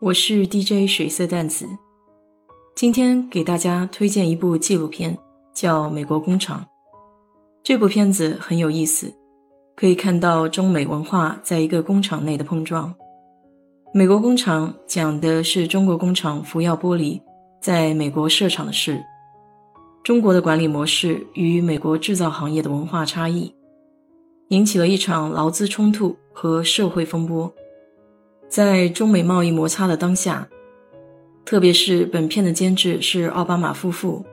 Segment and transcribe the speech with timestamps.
[0.00, 1.66] 我是 DJ 水色淡子，
[2.74, 5.14] 今天给大家推荐一部纪录片，
[5.52, 6.58] 叫《美国工厂》。
[7.62, 9.12] 这部片子很有意思，
[9.76, 12.88] 可以看到中美文化在一个工厂内的碰撞。
[13.92, 17.20] 《美国工厂》讲的是中国工厂福耀玻璃
[17.60, 19.04] 在美国设厂的事，
[20.02, 23.54] 中国的管理模式与美国制造行业的文化差异，
[24.48, 27.52] 引起了一场劳资冲突和社会风波。
[28.50, 30.46] 在中美贸易摩擦的当下，
[31.44, 34.24] 特别是本片的监制是奥巴马夫妇，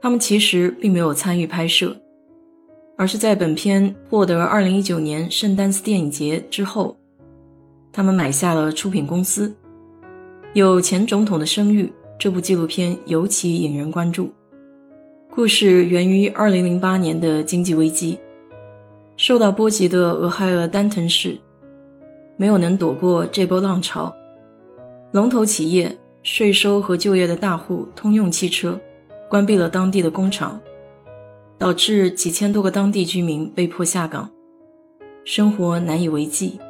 [0.00, 1.94] 他们其实并没有参与拍摄，
[2.96, 6.96] 而是在本片获得2019年圣丹斯电影节之后，
[7.92, 9.54] 他们买下了出品公司。
[10.54, 14.32] 有前总统的声誉，这部纪录片尤其引人关注。
[15.30, 18.18] 故事源于2008年的经济危机，
[19.18, 21.38] 受到波及的俄亥俄丹腾市。
[22.38, 24.14] 没有能躲过这波浪潮，
[25.10, 28.78] 龙头企业、税收和就业的大户通用汽车
[29.28, 30.58] 关闭了当地的工厂，
[31.58, 34.30] 导致几千多个当地居民被迫下岗，
[35.24, 36.60] 生活难以为继。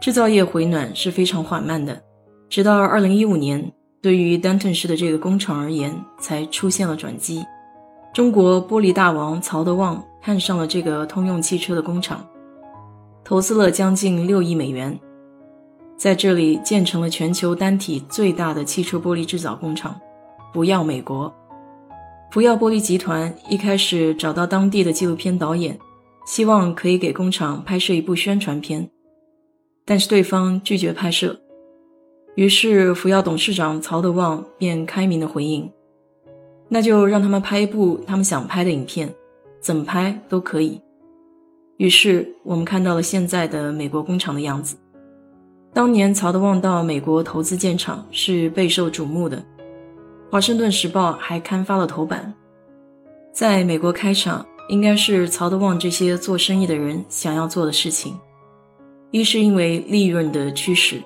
[0.00, 2.02] 制造业回暖是非常缓慢的，
[2.48, 3.72] 直到2015年，
[4.02, 7.44] 对于丹顿市的这个工厂而言，才出现了转机。
[8.12, 12.26] 中国玻璃大王曹德旺看上了这个通用汽车的工厂。
[13.32, 15.00] 投资了将近六亿美元，
[15.96, 19.98] 在这里建成了全球单体最大的汽车玻璃制造工厂。
[20.52, 21.32] 不要美国，
[22.30, 25.78] 福耀玻璃集团一开始找到当地的纪录片导演，
[26.26, 28.86] 希望可以给工厂拍摄一部宣传片，
[29.86, 31.40] 但是对方拒绝拍摄。
[32.34, 35.72] 于是福耀董事长曹德旺便开明的回应
[36.68, 39.10] ：“那就让他们拍一部他们想拍的影片，
[39.58, 40.78] 怎么拍都可以。”
[41.82, 44.76] 于是，我们看到了现在的美国工厂的样子。
[45.74, 49.36] 当年曹德旺到美国投资建厂是备受瞩目的，
[50.30, 52.32] 《华盛顿时报》还刊发了头版。
[53.32, 58.16] 在美国开厂，应该是曹德旺这些做生意的人想要做的事情。
[59.10, 61.02] 一是因为利润的驱使，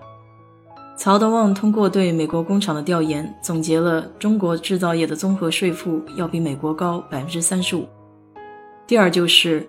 [0.94, 7.86] 曹德旺通过对美国工厂的调研，总结了中国制造业的综合税负要比美国高百分之三十五。
[8.86, 9.66] 第二就是。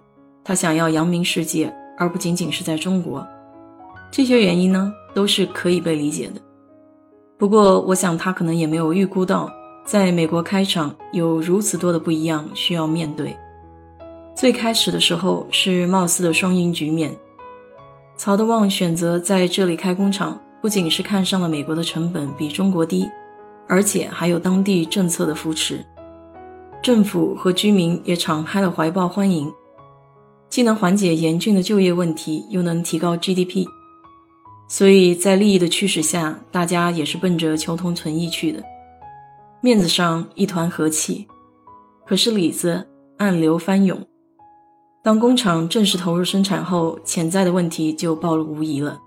[0.47, 3.27] 他想要扬名世界，而不仅仅是在中国。
[4.09, 6.39] 这些原因呢，都是可以被理解的。
[7.37, 9.51] 不过，我想他可能也没有预估到，
[9.83, 13.35] 在美国开厂有如此多的不一样需要面对。
[14.33, 17.13] 最开始的时候是貌似的双赢局面。
[18.15, 23.05] 曹德旺选择在这里开工厂，不仅是看上了美国的成本比中国低，
[23.67, 25.85] 而且还有当地政策的扶持，
[26.81, 29.51] 政府和居民也敞开了怀抱欢迎。
[30.49, 33.65] 既能缓解严峻的就业问题，又能提高 GDP，
[34.69, 38.63] 所以在利益的驱使下，大家也是奔着求同存异去的。
[39.61, 41.27] 面子上一团和气，
[42.05, 42.87] 可是里子
[43.17, 43.99] 暗流翻涌。
[45.03, 48.99] 当工厂正式投入生产后，潜在的问题就暴露无遗了。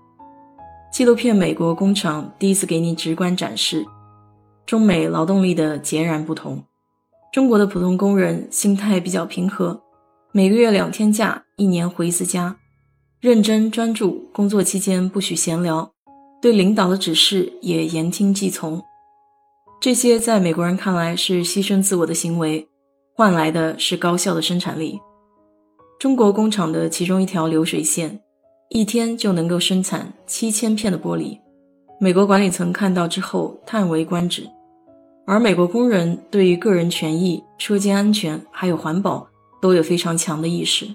[0.91, 3.85] 纪录片《美国工厂》第一次给你直观展示
[4.65, 6.61] 中美劳动力的截然不同。
[7.31, 9.81] 中国的普通工人心态比较平和。
[10.33, 12.55] 每个月两天假，一年回一次家，
[13.19, 15.91] 认真专注工作期间不许闲聊，
[16.41, 18.81] 对领导的指示也言听计从。
[19.81, 22.65] 这些在美国人看来是牺牲自我的行为，
[23.13, 24.97] 换来的是高效的生产力。
[25.99, 28.21] 中国工厂的其中一条流水线，
[28.69, 31.37] 一天就能够生产七千片的玻璃。
[31.99, 34.49] 美国管理层看到之后叹为观止，
[35.27, 39.27] 而美国工人对于个人权益、车间安全还有环保。
[39.61, 40.87] 都有非常强的意识，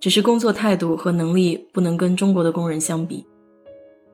[0.00, 3.24] 只是工作态度和能力不能跟中国的工人相比。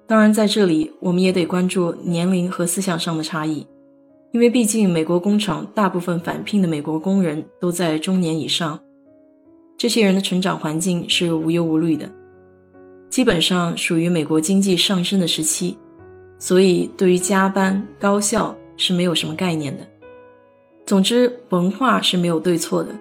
[0.06, 3.66] 当然，在这里我们也得关注年龄和思想上的差异，
[4.32, 8.78] 因为毕竟美国工厂大部分返聘的美国工人都在中年以上，
[9.78, 12.10] 这些人的成长环境是无忧无虑的，
[13.08, 15.76] 基本上属于美国经济上升的时期，
[16.38, 19.86] 所以对于加班高效是没有什么概念的。
[20.84, 22.94] 总之，文化是没有对错的。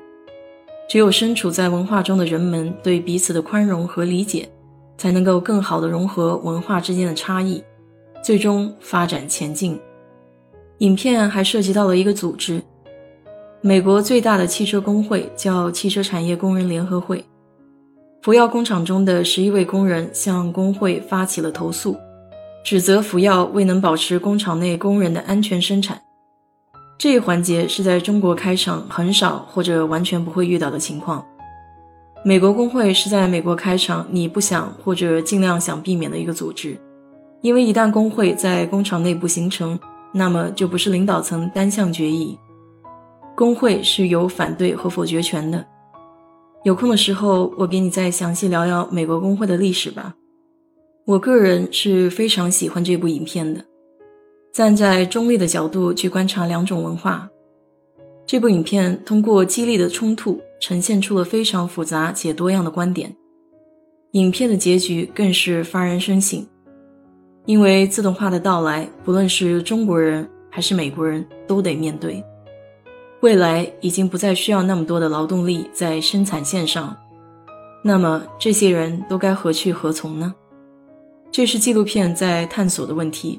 [0.88, 4.48] 只有身处在文化中的人们对彼此的宽容和理解，
[4.98, 7.64] 才能够更好的融合文化之间的差异，
[8.24, 9.80] 最终发展前进。
[10.80, 12.62] 影片还涉及到了一个组织，
[13.62, 17.24] 美国最大的汽车工会叫汽车产业工人联合会。
[18.22, 21.98] 福耀工厂中的十一位工人向工会发起了投诉，
[22.64, 26.00] 指责福耀未能保持工厂内工人的安全生产。
[26.98, 31.26] 这一环节是在中国开厂很少或者完全不会遇到的情况。
[32.24, 36.80] 美国工会是在美国开厂你不想或者尽量想避免的一个组织，
[37.42, 39.78] 因为一旦工会在工厂内部形成，
[40.14, 42.40] 那么就不是领导层单向决议，
[43.36, 45.66] 工会是有反对和否决权的。
[46.64, 50.14] 有空的时候，我给你再详细聊聊美国工会的历史吧。
[51.06, 53.60] 我个人是非常喜欢这部影片的。
[54.54, 57.28] 站在中立的角度去观察两种文化，
[58.24, 60.40] 这部影片通过激烈的冲突。
[60.60, 63.14] 呈现出了非常复杂且多样的观点。
[64.12, 66.48] 影片的结局更是发人深省，
[67.46, 72.24] 因为自动化的到来，不论是中国人还是美国人都得面对。
[73.20, 76.96] 未来已经不再需要那么多的劳动力在生产线上，
[77.84, 80.34] 那么这些人都该何去何从呢？
[81.30, 83.38] 这是纪录片在探索的问题，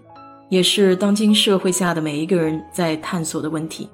[0.48, 3.88] 也是当今社会下的每一个人在探索的问题。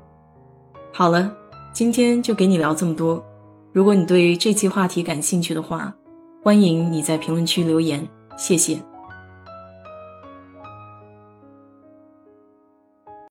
[0.93, 1.37] 好了。
[1.73, 3.25] 今天就给你聊这么多。
[3.73, 5.95] 如果你对这期话题感兴趣的话，
[6.43, 8.05] 欢迎你在评论区留言，
[8.37, 8.90] 谢谢。